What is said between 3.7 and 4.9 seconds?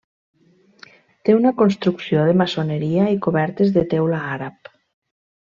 de teula àrab.